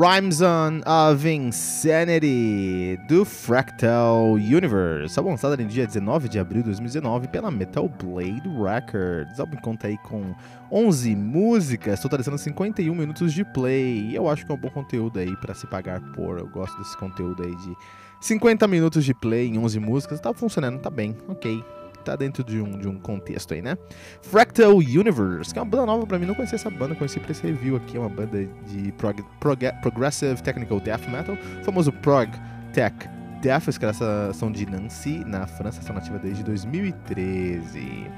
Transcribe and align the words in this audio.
Rhymezone 0.00 0.80
of 0.86 1.28
Insanity 1.28 2.98
do 3.06 3.22
Fractal 3.22 4.32
Universe, 4.32 5.18
álbum 5.18 5.32
lançado 5.32 5.60
em 5.60 5.66
dia 5.66 5.86
19 5.86 6.26
de 6.26 6.38
abril 6.38 6.62
de 6.62 6.68
2019 6.68 7.28
pela 7.28 7.50
Metal 7.50 7.86
Blade 7.86 8.48
Records. 8.48 9.38
O 9.38 9.42
álbum 9.42 9.58
conta 9.58 9.88
aí 9.88 9.98
com 9.98 10.34
11 10.72 11.14
músicas, 11.14 12.00
totalizando 12.00 12.38
51 12.38 12.94
minutos 12.94 13.30
de 13.34 13.44
play. 13.44 14.06
E 14.06 14.14
eu 14.14 14.26
acho 14.26 14.46
que 14.46 14.50
é 14.50 14.54
um 14.54 14.58
bom 14.58 14.70
conteúdo 14.70 15.18
aí 15.18 15.36
para 15.36 15.52
se 15.52 15.66
pagar 15.66 16.00
por. 16.14 16.38
Eu 16.38 16.48
gosto 16.48 16.78
desse 16.78 16.96
conteúdo 16.96 17.42
aí 17.42 17.54
de 17.56 17.76
50 18.22 18.66
minutos 18.68 19.04
de 19.04 19.12
play 19.12 19.48
em 19.48 19.58
11 19.58 19.78
músicas. 19.80 20.18
Tá 20.18 20.32
funcionando, 20.32 20.80
tá 20.80 20.88
bem, 20.88 21.14
ok 21.28 21.62
tá 22.00 22.16
dentro 22.16 22.42
de 22.42 22.60
um, 22.60 22.78
de 22.78 22.88
um 22.88 22.98
contexto 22.98 23.54
aí, 23.54 23.62
né? 23.62 23.76
Fractal 24.22 24.76
Universe, 24.76 25.52
que 25.52 25.58
é 25.58 25.62
uma 25.62 25.68
banda 25.68 25.86
nova 25.86 26.06
pra 26.06 26.18
mim, 26.18 26.26
não 26.26 26.34
conhecia 26.34 26.56
essa 26.56 26.70
banda, 26.70 26.94
conheci 26.94 27.20
pra 27.20 27.30
esse 27.30 27.42
review 27.42 27.76
aqui, 27.76 27.96
é 27.96 28.00
uma 28.00 28.08
banda 28.08 28.44
de 28.66 28.92
prog, 28.92 29.22
prog, 29.38 29.60
Progressive 29.82 30.42
Technical 30.42 30.80
Death 30.80 31.08
Metal, 31.08 31.36
famoso 31.62 31.92
Prog 31.92 32.30
Tech 32.72 32.94
Death, 33.40 33.68
os 33.68 33.78
caras 33.78 33.98
são 34.34 34.52
de 34.52 34.66
Nancy, 34.66 35.24
na 35.24 35.46
França, 35.46 35.82
são 35.82 35.94
nativa 35.94 36.18
desde 36.18 36.44
2013. 36.44 38.10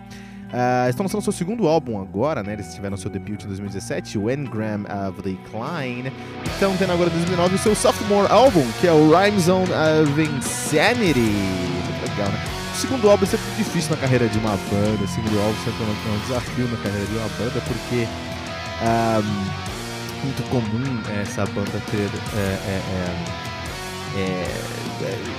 Uh, 0.53 0.91
estão 0.91 1.05
lançando 1.05 1.23
seu 1.23 1.33
segundo 1.33 1.67
álbum 1.67 1.99
agora, 1.99 2.43
né? 2.43 2.53
Eles 2.53 2.75
tiveram 2.75 2.95
seu 2.97 3.11
debut 3.11 3.43
em 3.43 3.47
2017, 3.47 4.19
o 4.19 4.31
Engram 4.31 4.85
of 5.09 5.23
Decline. 5.23 6.13
Estão 6.45 6.77
tendo 6.77 6.93
agora 6.93 7.09
em 7.09 7.15
2009 7.15 7.55
o 7.55 7.59
seu 7.59 7.75
sophomore 7.75 8.31
álbum, 8.31 8.65
que 8.81 8.87
é 8.87 8.93
o 8.93 9.11
Rhyme 9.11 9.41
Zone 9.41 9.65
of 9.71 10.21
Insanity. 10.21 11.33
Legal, 12.03 12.29
né? 12.29 12.62
Segundo 12.75 13.11
álbum 13.11 13.25
é 13.25 13.27
sempre 13.29 13.47
difícil 13.57 13.91
na 13.91 13.97
carreira 13.97 14.29
de 14.29 14.39
uma 14.39 14.57
banda. 14.71 15.07
Segundo 15.07 15.39
álbum 15.41 15.57
sempre 15.65 15.85
é 15.85 16.11
um 16.11 16.19
desafio 16.21 16.69
na 16.69 16.77
carreira 16.79 17.07
de 17.07 17.17
uma 17.17 17.29
banda, 17.29 17.63
porque 17.67 18.09
um, 18.83 20.25
muito 20.25 20.43
comum 20.51 21.01
essa 21.21 21.45
banda 21.47 21.83
ter. 21.91 22.11
É, 22.35 22.39
é, 22.39 23.52
é, 24.17 24.73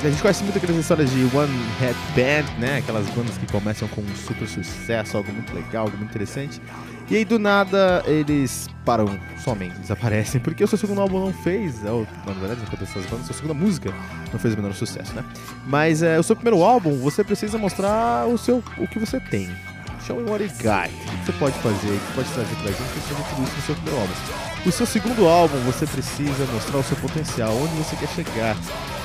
é, 0.04 0.08
a 0.08 0.10
gente 0.10 0.22
conhece 0.22 0.44
muito 0.44 0.58
aquelas 0.58 0.76
histórias 0.76 1.10
de 1.10 1.24
One 1.36 1.54
Head 1.80 1.98
Band, 2.16 2.60
né? 2.60 2.78
Aquelas 2.78 3.08
bandas 3.10 3.38
que 3.38 3.46
começam 3.52 3.88
com 3.88 4.02
um 4.02 4.16
super 4.16 4.48
sucesso, 4.48 5.18
algo 5.18 5.32
muito 5.32 5.54
legal, 5.54 5.86
algo 5.86 5.98
muito 5.98 6.10
interessante. 6.10 6.62
E 7.10 7.16
aí 7.16 7.26
do 7.26 7.38
nada 7.38 8.04
eles 8.06 8.68
param 8.86 9.08
somente, 9.44 9.78
desaparecem, 9.80 10.42
porque 10.42 10.64
o 10.64 10.68
seu 10.68 10.78
segundo 10.78 11.02
álbum 11.02 11.20
não 11.20 11.34
fez, 11.34 11.84
ou, 11.86 12.08
na 12.26 12.34
verdade, 12.34 12.62
enquanto 12.64 12.84
essas 12.84 13.06
bandas, 13.06 13.26
sua 13.26 13.36
segunda 13.36 13.54
música 13.54 13.94
não 14.32 14.40
fez 14.40 14.54
o 14.54 14.58
menor 14.58 14.74
sucesso, 14.74 15.14
né? 15.14 15.24
Mas 15.68 16.02
é, 16.02 16.20
o 16.20 16.24
seu 16.24 16.36
primeiro 16.36 16.64
álbum, 16.64 16.98
você 16.98 17.24
precisa 17.24 17.58
mostrar 17.58 18.28
o 18.28 18.38
seu 18.38 18.64
o 18.78 18.88
que 18.88 19.00
você 19.00 19.20
tem. 19.20 19.50
Show 20.06 20.18
me 20.18 20.30
what 20.30 20.44
you 20.44 20.50
got. 20.62 20.90
O 20.90 21.18
que 21.18 21.26
você 21.26 21.32
pode 21.34 21.58
fazer, 21.60 21.92
o 21.92 22.00
que 22.00 22.14
pode 22.14 22.30
trazer 22.30 22.56
pra 22.56 22.72
gente, 22.72 22.82
você 22.82 23.14
tudo 23.14 23.44
isso 23.44 23.56
no 23.56 23.62
seu 23.62 23.76
primeiro 23.76 24.00
álbum. 24.02 24.14
O 24.66 24.72
seu 24.72 24.86
segundo 24.86 25.28
álbum, 25.28 25.58
você 25.60 25.86
precisa 25.86 26.46
mostrar 26.54 26.78
o 26.78 26.84
seu 26.84 26.98
potencial, 26.98 27.52
onde 27.56 27.74
você 27.76 27.96
quer 27.96 28.10
chegar. 28.10 28.58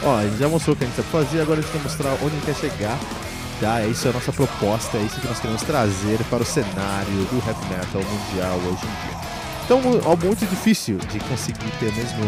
Ó, 0.02 0.16
a 0.16 0.24
gente 0.24 0.38
já 0.38 0.48
mostrou 0.48 0.74
o 0.74 0.78
que 0.78 0.84
a 0.84 0.86
gente 0.86 0.96
sabe 0.96 1.08
fazer, 1.08 1.40
agora 1.40 1.60
a 1.60 1.62
gente 1.62 1.72
quer 1.72 1.82
mostrar 1.82 2.10
onde 2.22 2.36
quer 2.44 2.54
chegar 2.54 2.98
tá? 3.60 3.82
Isso 3.82 4.06
é 4.06 4.10
a 4.10 4.14
nossa 4.14 4.32
proposta, 4.32 4.96
é 4.96 5.02
isso 5.02 5.20
que 5.20 5.28
nós 5.28 5.38
queremos 5.40 5.62
trazer 5.62 6.18
para 6.30 6.42
o 6.42 6.46
cenário 6.46 7.24
do 7.30 7.42
heavy 7.46 7.64
metal 7.68 8.02
mundial 8.02 8.56
hoje 8.58 8.84
em 8.84 9.08
dia. 9.08 9.18
Então, 9.64 9.80
é 9.80 10.24
muito 10.24 10.46
difícil 10.46 10.96
de 10.96 11.20
conseguir 11.20 11.70
ter 11.78 11.92
mesmo 11.92 12.24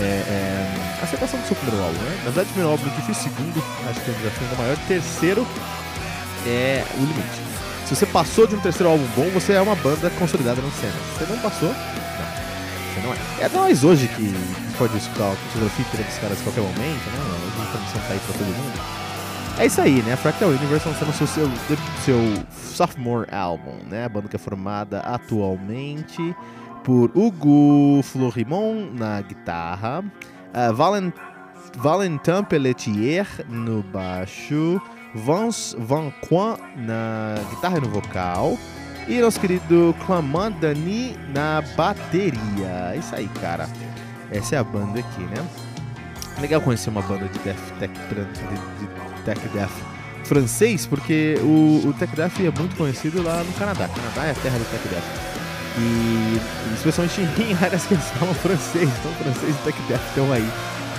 é, 0.00 0.02
é, 0.02 0.98
a 1.00 1.04
aceitação 1.04 1.38
do 1.38 1.46
seu 1.46 1.56
primeiro 1.56 1.84
álbum, 1.84 1.98
né? 1.98 2.16
Na 2.16 2.30
verdade, 2.30 2.48
o 2.48 2.52
primeiro 2.52 2.70
álbum 2.70 2.86
é 2.86 2.96
difícil, 2.96 3.30
segundo, 3.30 3.64
acho 3.88 4.00
que 4.00 4.10
é 4.10 4.14
um 4.14 4.16
desafio 4.16 4.42
ainda 4.42 4.56
maior. 4.56 4.76
Terceiro 4.88 5.46
é 6.46 6.84
o 6.96 7.00
limite. 7.00 7.61
Se 7.92 7.96
você 7.96 8.06
passou 8.06 8.46
de 8.46 8.54
um 8.54 8.58
terceiro 8.58 8.90
álbum 8.90 9.04
bom, 9.14 9.28
você 9.34 9.52
é 9.52 9.60
uma 9.60 9.74
banda 9.74 10.08
consolidada 10.18 10.62
na 10.62 10.70
cena. 10.70 10.92
Se 10.92 11.18
você 11.18 11.30
não 11.30 11.38
passou, 11.42 11.68
não. 11.68 11.74
Você 11.74 13.00
não 13.06 13.12
é. 13.12 13.44
É 13.44 13.48
nós 13.50 13.84
hoje 13.84 14.08
que 14.08 14.32
pode 14.78 14.96
escutar 14.96 15.30
a 15.30 15.36
fotografia 15.36 15.84
dos 16.02 16.16
caras 16.16 16.40
a 16.40 16.42
qualquer 16.42 16.62
momento, 16.62 16.80
né? 16.80 17.18
A 17.58 17.62
informação 17.62 18.00
tá 18.00 18.14
aí 18.14 18.20
pra 18.20 18.32
todo 18.32 18.46
mundo. 18.46 18.80
É 19.58 19.66
isso 19.66 19.80
aí, 19.82 20.02
né? 20.04 20.16
Fractal 20.16 20.48
Universe 20.48 20.88
lançando 20.88 21.12
seu, 21.12 21.26
seu, 21.26 21.50
seu 22.02 22.18
sophomore 22.56 23.28
album, 23.30 23.76
né? 23.90 24.06
A 24.06 24.08
banda 24.08 24.26
que 24.26 24.36
é 24.36 24.38
formada 24.38 25.00
atualmente 25.00 26.34
por 26.82 27.10
Hugo 27.14 28.02
Florimon 28.04 28.86
na 28.94 29.20
guitarra, 29.20 30.02
uh, 30.02 30.74
Valent, 30.74 31.12
Valentin 31.76 32.42
Pelletier 32.48 33.26
no 33.50 33.82
baixo, 33.82 34.80
Vance 35.14 35.76
Van 35.78 36.12
Quan 36.28 36.56
na 36.76 37.34
guitarra 37.50 37.78
e 37.78 37.80
no 37.80 37.88
vocal, 37.88 38.58
e 39.08 39.20
nosso 39.20 39.40
querido 39.40 39.94
Clamant 40.06 40.54
Dani 40.58 41.16
na 41.34 41.62
bateria. 41.76 42.96
Isso 42.96 43.14
aí, 43.14 43.28
cara. 43.40 43.68
Essa 44.30 44.56
é 44.56 44.58
a 44.58 44.64
banda 44.64 45.00
aqui, 45.00 45.22
né? 45.22 45.44
Legal 46.40 46.60
conhecer 46.60 46.90
uma 46.90 47.02
banda 47.02 47.28
de 47.28 47.38
death 47.40 47.58
tech 47.78 47.92
de, 48.08 48.86
de 48.86 49.24
Tech 49.24 49.48
Death 49.48 49.92
francês, 50.24 50.86
porque 50.86 51.36
o, 51.42 51.88
o 51.88 51.94
Tech 51.98 52.14
Death 52.16 52.40
é 52.40 52.50
muito 52.58 52.76
conhecido 52.76 53.22
lá 53.22 53.42
no 53.42 53.52
Canadá. 53.52 53.86
O 53.86 53.94
Canadá 53.94 54.24
é 54.24 54.30
a 54.30 54.34
terra 54.34 54.58
do 54.58 54.64
Tech 54.64 54.88
Death. 54.88 55.32
E 55.78 56.40
especialmente 56.74 57.20
em 57.20 57.54
áreas 57.64 57.84
que 57.84 57.96
falam 57.96 58.34
francês, 58.34 58.88
então 58.98 59.12
francês 59.12 59.54
e 59.54 59.58
Tech 59.64 59.82
Death 59.88 60.02
estão 60.08 60.32
aí. 60.32 60.48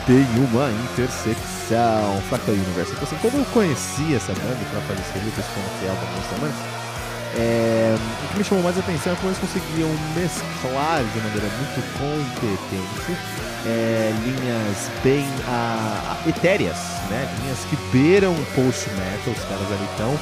Tem 0.06 0.26
uma 0.38 0.70
intersecção. 0.70 2.22
Fractal 2.30 2.56
Universe. 2.56 2.92
Então, 2.92 3.04
assim, 3.04 3.18
quando 3.22 3.38
eu 3.38 3.46
conheci 3.46 4.16
essa 4.16 4.34
banda 4.34 4.58
para 4.70 4.82
fazer 4.82 5.02
esse 5.02 5.14
review, 5.14 5.32
que 5.32 5.86
eu 5.86 5.90
há 5.90 5.94
algumas 5.94 6.26
semanas, 6.30 6.56
é, 7.36 7.96
o 8.26 8.28
que 8.32 8.38
me 8.38 8.44
chamou 8.44 8.64
mais 8.64 8.78
a 8.78 8.82
atenção 8.82 9.14
é 9.14 9.16
como 9.16 9.30
eles 9.30 9.40
conseguiam 9.40 9.90
mesclar 10.16 11.04
de 11.04 11.20
maneira 11.20 11.48
muito 11.58 11.82
competente 11.98 13.18
é, 13.66 14.14
linhas 14.24 14.92
bem 15.04 15.26
a, 15.48 16.18
a, 16.26 16.30
etéreas, 16.30 16.78
né? 17.10 17.28
Linhas 17.42 17.60
que 17.70 17.76
beiram 17.92 18.36
post-metal, 18.56 19.34
os 19.34 19.44
caras 19.46 19.72
ali 19.72 19.86
estão 19.92 20.20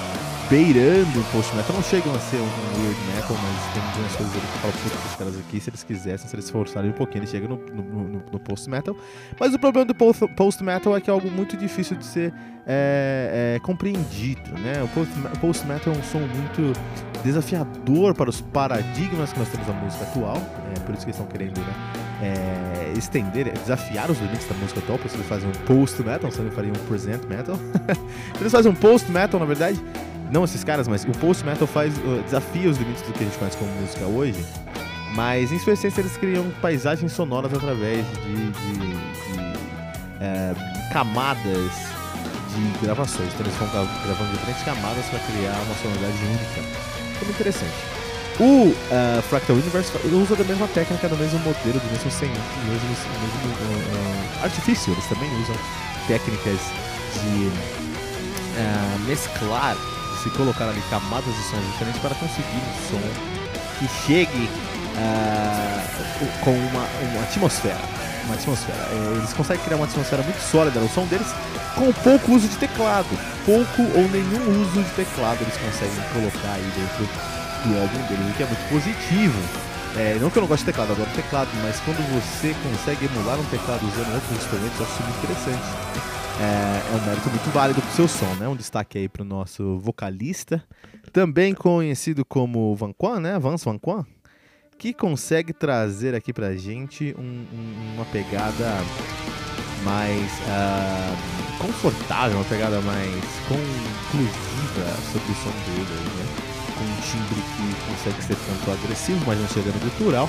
beirando 0.51 1.21
o 1.21 1.23
post-metal. 1.31 1.73
Não 1.73 1.81
chegam 1.81 2.13
a 2.13 2.19
ser 2.19 2.35
um 2.35 2.83
weird 2.83 2.99
metal, 3.15 3.37
mas 3.41 3.73
tem 3.73 3.81
algumas 3.81 4.15
coisas 4.17 4.35
ali 4.35 4.41
que 4.41 4.59
falo, 4.59 4.73
putz, 4.73 5.05
os 5.05 5.15
caras 5.15 5.39
aqui, 5.39 5.59
se 5.61 5.69
eles 5.69 5.83
quisessem, 5.83 6.27
se 6.27 6.35
eles 6.35 6.49
forçarem 6.49 6.89
um 6.89 6.93
pouquinho, 6.93 7.21
eles 7.21 7.29
chegam 7.29 7.49
no, 7.49 7.55
no, 7.55 7.83
no, 7.83 8.23
no 8.33 8.39
post-metal. 8.39 8.93
Mas 9.39 9.53
o 9.53 9.59
problema 9.59 9.85
do 9.85 9.95
post-metal 9.95 10.97
é 10.97 10.99
que 10.99 11.09
é 11.09 11.13
algo 11.13 11.31
muito 11.31 11.55
difícil 11.55 11.95
de 11.95 12.05
ser 12.05 12.33
é, 12.67 13.55
é, 13.55 13.59
compreendido, 13.59 14.51
né? 14.59 14.83
O 14.83 15.39
post-metal 15.39 15.93
é 15.93 15.97
um 15.97 16.03
som 16.03 16.19
muito 16.19 16.73
desafiador 17.23 18.13
para 18.13 18.29
os 18.29 18.41
paradigmas 18.41 19.31
que 19.31 19.39
nós 19.39 19.47
temos 19.47 19.67
na 19.67 19.73
música 19.73 20.03
atual, 20.03 20.37
é 20.75 20.79
por 20.81 20.93
isso 20.93 21.05
que 21.05 21.11
eles 21.11 21.19
estão 21.19 21.27
querendo, 21.27 21.59
né? 21.61 21.73
É, 22.21 22.93
estender, 22.97 23.51
desafiar 23.53 24.11
os 24.11 24.19
limites 24.19 24.47
da 24.47 24.53
música 24.55 24.79
atual, 24.79 24.99
por 24.99 25.07
isso 25.07 25.15
eles 25.15 25.27
fazem 25.27 25.47
um 25.47 25.65
post-metal, 25.65 26.29
senão 26.29 26.45
eles 26.45 26.55
fariam 26.55 26.73
um 26.73 26.87
present 26.87 27.23
metal. 27.23 27.57
eles 28.39 28.51
fazem 28.51 28.71
um 28.71 28.75
post-metal, 28.75 29.39
na 29.39 29.45
verdade, 29.45 29.81
não 30.31 30.45
esses 30.45 30.63
caras, 30.63 30.87
mas 30.87 31.03
o 31.03 31.11
post 31.11 31.45
metal 31.45 31.67
faz 31.67 31.95
uh, 31.97 32.21
desafia 32.23 32.69
os 32.69 32.77
limites 32.77 33.01
do 33.03 33.13
que 33.13 33.23
a 33.23 33.27
gente 33.27 33.37
conhece 33.37 33.57
como 33.57 33.71
música 33.73 34.05
hoje. 34.05 34.43
Mas 35.13 35.51
em 35.51 35.59
sua 35.59 35.73
essência 35.73 36.01
eles 36.01 36.15
criam 36.15 36.49
paisagens 36.61 37.11
sonoras 37.11 37.53
através 37.53 38.05
de, 38.23 38.51
de, 38.51 38.73
de 38.77 39.11
é, 40.21 40.53
camadas 40.93 41.91
de 42.55 42.85
gravações. 42.85 43.27
Então 43.33 43.45
eles 43.45 43.55
vão 43.57 43.67
gravando 44.05 44.31
diferentes 44.31 44.63
camadas 44.63 45.05
para 45.05 45.19
criar 45.19 45.59
uma 45.65 45.75
sonoridade 45.75 46.13
única. 46.23 46.61
Muito 47.25 47.31
interessante. 47.31 47.73
O 48.39 48.69
uh, 48.69 49.21
Fractal 49.23 49.55
Universe 49.55 49.91
usa 50.07 50.35
da 50.35 50.43
mesma 50.45 50.67
técnica, 50.69 51.09
do 51.09 51.17
mesmo 51.17 51.39
modelo, 51.39 51.79
do 51.79 51.91
mesmo, 51.91 52.09
sem, 52.09 52.29
mesmo, 52.29 52.87
mesmo 52.89 53.51
uh, 54.39 54.43
artifício. 54.43 54.93
Eles 54.93 55.05
também 55.07 55.29
usam 55.41 55.55
técnicas 56.07 56.59
de 57.13 57.47
uh, 58.57 58.99
mesclar, 59.07 59.75
se 60.21 60.29
colocar 60.31 60.65
ali 60.65 60.81
camadas 60.89 61.33
de 61.33 61.43
sons 61.43 61.65
diferentes 61.71 62.01
para 62.01 62.15
conseguir 62.15 62.57
um 62.57 62.89
som 62.89 63.01
que 63.79 63.87
chegue 64.05 64.49
com 66.43 66.51
uma, 66.51 66.87
uma 67.11 67.23
atmosfera. 67.23 67.79
Uma 68.25 68.35
atmosfera. 68.35 68.77
É, 68.91 69.17
eles 69.17 69.33
conseguem 69.33 69.63
criar 69.63 69.77
uma 69.77 69.85
atmosfera 69.85 70.21
muito 70.23 70.39
sólida 70.39 70.79
no 70.79 70.89
som 70.89 71.05
deles 71.05 71.27
com 71.75 71.91
pouco 71.91 72.33
uso 72.33 72.47
de 72.47 72.55
teclado. 72.57 73.09
Pouco 73.45 73.81
ou 73.81 74.07
nenhum 74.09 74.61
uso 74.61 74.83
de 74.83 74.89
teclado 74.91 75.39
eles 75.41 75.57
conseguem 75.57 76.03
colocar 76.13 76.53
aí 76.53 76.71
dentro 76.75 77.05
do 77.65 77.81
álbum 77.81 78.07
dele, 78.07 78.29
o 78.29 78.33
que 78.33 78.43
é 78.43 78.45
muito 78.45 78.69
positivo. 78.69 79.39
É, 79.97 80.17
não 80.21 80.29
que 80.29 80.37
eu 80.37 80.41
não 80.41 80.47
goste 80.47 80.65
de 80.65 80.71
teclado, 80.71 80.93
adoro 80.93 81.09
teclado, 81.15 81.49
mas 81.63 81.79
quando 81.81 81.99
você 82.13 82.55
consegue 82.63 83.05
emular 83.05 83.37
um 83.37 83.43
teclado 83.45 83.85
usando 83.85 84.13
outros 84.13 84.37
instrumentos, 84.37 84.79
eu 84.79 84.85
acho 84.85 85.03
muito 85.03 85.17
interessante. 85.17 86.20
É, 86.41 86.93
é 86.93 86.95
um 86.95 87.05
mérito 87.05 87.29
muito 87.29 87.51
válido 87.51 87.79
pro 87.79 87.91
seu 87.91 88.07
som, 88.07 88.33
né? 88.39 88.47
Um 88.47 88.55
destaque 88.55 88.97
aí 88.97 89.07
pro 89.07 89.23
nosso 89.23 89.77
vocalista, 89.77 90.63
também 91.13 91.53
conhecido 91.53 92.25
como 92.25 92.75
Van 92.75 92.91
Quan, 92.91 93.19
né? 93.19 93.37
Vance 93.37 93.63
Van 93.63 93.77
Quan, 93.77 94.03
que 94.75 94.91
consegue 94.91 95.53
trazer 95.53 96.15
aqui 96.15 96.33
pra 96.33 96.55
gente 96.55 97.15
um, 97.15 97.21
um, 97.21 97.93
uma 97.93 98.05
pegada 98.05 98.75
mais 99.83 100.31
uh, 100.41 101.61
confortável, 101.61 102.37
uma 102.37 102.45
pegada 102.45 102.81
mais 102.81 103.23
conclusiva 103.47 104.97
sobre 105.11 105.31
o 105.31 105.35
som 105.35 105.51
dele, 105.67 106.09
né? 106.17 106.51
com 106.75 106.83
um 106.83 107.01
timbre 107.01 107.35
que 107.35 107.91
consegue 107.91 108.23
ser 108.23 108.35
tanto 108.47 108.71
agressivo, 108.71 109.23
mas 109.27 109.39
não 109.39 109.47
chega 109.47 109.71
no 109.71 109.79
gutural, 109.79 110.27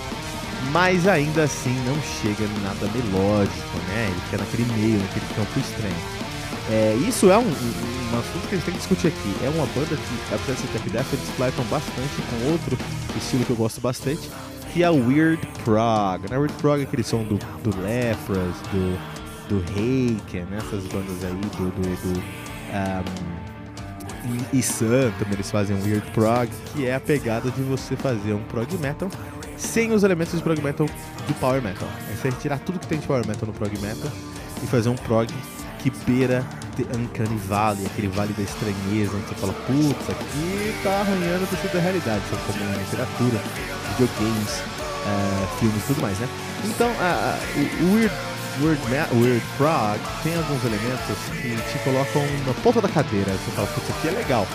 mas 0.70 1.06
ainda 1.06 1.44
assim 1.44 1.74
não 1.84 2.00
chega 2.02 2.46
nada 2.62 2.86
melódico, 2.94 3.76
né? 3.88 4.06
Ele 4.10 4.20
fica 4.26 4.38
naquele 4.38 4.64
meio, 4.72 4.98
naquele 4.98 5.26
campo 5.34 5.58
estranho. 5.58 6.22
É, 6.70 6.94
isso 7.06 7.30
é 7.30 7.36
um, 7.36 7.42
um, 7.42 8.18
assunto 8.18 8.48
que 8.48 8.54
a 8.54 8.58
gente 8.58 8.64
tem 8.64 8.74
que 8.74 8.80
discutir 8.80 9.08
aqui. 9.08 9.34
É 9.44 9.48
uma 9.48 9.66
banda 9.66 9.96
que, 9.96 10.34
apesar 10.34 10.54
de 10.54 10.60
ser 10.60 10.68
tech 10.68 10.90
death, 10.90 11.12
eles 11.12 11.28
flertam 11.30 11.64
bastante 11.64 12.22
com 12.30 12.52
outro 12.52 12.78
estilo 13.16 13.44
que 13.44 13.50
eu 13.50 13.56
gosto 13.56 13.80
bastante, 13.80 14.30
que 14.72 14.82
é 14.82 14.90
o 14.90 15.08
Weird 15.08 15.44
Prog. 15.64 16.30
Né? 16.30 16.38
Weird 16.38 16.54
Prog 16.54 16.80
é 16.80 16.84
aquele 16.84 17.02
som 17.02 17.24
do, 17.24 17.36
do 17.62 17.82
Lepras, 17.82 18.54
do, 18.70 18.98
do 19.48 19.64
Haken, 19.70 20.44
né? 20.44 20.58
essas 20.58 20.84
bandas 20.84 21.24
aí, 21.24 21.32
do, 21.32 21.70
do, 21.70 22.14
do 22.14 22.52
um, 22.72 23.42
e 24.52 24.62
também 25.18 25.32
eles 25.32 25.50
fazem 25.50 25.76
um 25.76 25.82
Weird 25.82 26.08
Prog, 26.12 26.48
que 26.72 26.86
é 26.86 26.94
a 26.94 27.00
pegada 27.00 27.50
de 27.50 27.62
você 27.62 27.96
fazer 27.96 28.32
um 28.32 28.42
prog 28.44 28.72
metal 28.78 29.10
sem 29.62 29.92
os 29.92 30.02
elementos 30.02 30.36
de 30.36 30.42
prog 30.42 30.60
metal 30.60 30.86
do 30.86 31.34
power 31.34 31.62
metal. 31.62 31.88
É 32.10 32.16
você 32.16 32.58
tudo 32.64 32.78
que 32.78 32.86
tem 32.86 32.98
de 32.98 33.06
power 33.06 33.26
metal 33.26 33.46
no 33.46 33.52
prog 33.52 33.72
metal 33.80 34.10
e 34.62 34.66
fazer 34.66 34.88
um 34.88 34.96
prog 34.96 35.32
que 35.78 35.90
beira 36.06 36.44
The 36.76 36.84
Uncanny 36.96 37.36
Valley, 37.48 37.86
aquele 37.86 38.08
vale 38.08 38.32
da 38.34 38.42
estranheza, 38.42 39.16
onde 39.16 39.26
você 39.26 39.34
fala, 39.34 39.52
putz, 39.52 40.10
aqui 40.10 40.74
tá 40.82 41.00
arranhando 41.00 41.48
tecido 41.50 41.72
da 41.72 41.80
realidade, 41.80 42.22
são 42.30 42.38
como 42.46 42.78
literatura, 42.78 43.40
videogames, 43.90 44.50
uh, 45.04 45.58
filmes 45.58 45.82
e 45.82 45.86
tudo 45.86 46.02
mais, 46.02 46.18
né? 46.18 46.28
Então, 46.64 46.88
uh, 46.88 47.84
o 47.84 47.94
Weird 47.94 48.14
Weird, 48.60 48.80
Weird 49.14 49.42
Prog 49.56 49.98
tem 50.22 50.36
alguns 50.36 50.62
elementos 50.64 51.16
que 51.40 51.56
te 51.56 51.84
colocam 51.84 52.22
na 52.46 52.52
ponta 52.62 52.82
da 52.82 52.88
cadeira. 52.88 53.32
Você 53.32 53.50
fala, 53.52 53.66
putz, 53.68 53.88
aqui 53.90 54.08
é 54.08 54.10
legal. 54.10 54.46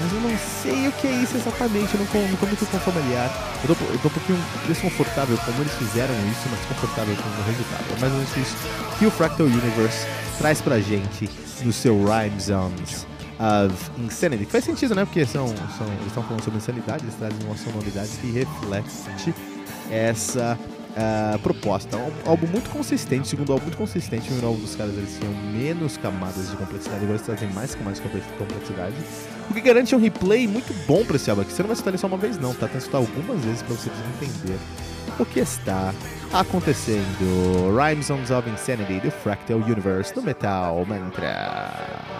Mas 0.00 0.12
eu 0.12 0.20
não 0.20 0.38
sei 0.62 0.88
o 0.88 0.92
que 0.92 1.06
é 1.06 1.12
isso 1.12 1.36
exatamente, 1.36 1.94
eu 1.94 2.00
não, 2.00 2.06
tô 2.06 2.46
muito 2.46 2.64
familiar. 2.66 3.30
Eu 3.62 3.74
tô, 3.74 3.84
eu 3.84 3.98
tô 3.98 4.08
um 4.08 4.10
pouquinho 4.10 4.38
desconfortável 4.66 5.36
como 5.44 5.60
eles 5.60 5.72
fizeram 5.74 6.14
isso, 6.30 6.48
mas 6.50 6.60
confortável 6.66 7.14
com 7.16 7.28
o 7.28 7.44
resultado. 7.44 7.84
É 7.96 8.00
mais 8.00 8.12
ou 8.12 8.18
menos 8.18 8.36
isso 8.36 8.56
que 8.98 9.06
o 9.06 9.10
Fractal 9.10 9.46
Universe 9.46 10.06
traz 10.38 10.60
pra 10.62 10.80
gente 10.80 11.28
no 11.62 11.72
seu 11.72 12.02
Rhyme 12.02 12.40
Zones 12.40 13.06
of 13.38 13.90
Insanity. 13.98 14.46
Que 14.46 14.52
faz 14.52 14.64
sentido, 14.64 14.94
né? 14.94 15.04
Porque 15.04 15.26
são, 15.26 15.48
são, 15.76 15.86
eles 15.86 16.06
estão 16.06 16.22
falando 16.22 16.42
sobre 16.42 16.58
insanidade, 16.58 17.04
eles 17.04 17.14
trazem 17.14 17.38
uma 17.44 17.56
sonoridade 17.56 18.08
que 18.20 18.30
reflete 18.30 19.34
essa 19.90 20.58
uh, 20.90 21.38
proposta. 21.40 21.96
Um 21.96 22.30
álbum 22.30 22.46
muito 22.46 22.70
consistente, 22.70 23.28
segundo 23.28 23.52
álbum 23.52 23.64
muito 23.64 23.78
consistente. 23.78 24.22
O 24.22 24.24
primeiro 24.26 24.46
álbum 24.48 24.60
dos 24.60 24.76
caras 24.76 24.94
eles 24.94 25.18
tinham 25.18 25.32
menos 25.52 25.96
camadas 25.96 26.50
de 26.50 26.56
complexidade, 26.56 27.02
agora 27.02 27.12
eles 27.12 27.22
trazem 27.22 27.50
mais 27.50 27.74
camadas 27.74 28.00
de 28.00 28.22
complexidade. 28.38 28.94
O 29.50 29.54
que 29.54 29.60
garante 29.60 29.94
um 29.94 29.98
replay 29.98 30.46
muito 30.46 30.72
bom 30.86 31.04
para 31.04 31.16
esse 31.16 31.28
álbum 31.30 31.42
aqui. 31.42 31.52
Você 31.52 31.62
não 31.62 31.68
vai 31.68 31.74
escutar 31.74 31.90
ele 31.90 31.98
só 31.98 32.06
uma 32.06 32.16
vez, 32.16 32.38
não, 32.38 32.54
tá? 32.54 32.60
Tem 32.60 32.70
que 32.70 32.76
escutar 32.78 32.98
algumas 32.98 33.44
vezes 33.44 33.62
para 33.62 33.74
você 33.74 33.90
entender 34.20 34.58
o 35.18 35.24
que 35.24 35.40
está 35.40 35.92
acontecendo. 36.32 37.76
Rhymes 37.76 38.10
on 38.10 38.20
of 38.36 38.48
Insanity 38.48 39.00
do 39.00 39.10
Fractal 39.10 39.58
Universe 39.58 40.14
do 40.14 40.22
Metal 40.22 40.84
Mantra. 40.86 42.19